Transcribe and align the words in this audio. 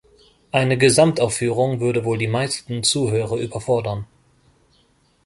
Eine 0.51 0.79
Gesamtaufführung 0.79 1.79
würde 1.79 2.03
wohl 2.05 2.17
die 2.17 2.27
meisten 2.27 2.81
Zuhörer 2.81 3.35
überfordern. 3.35 4.07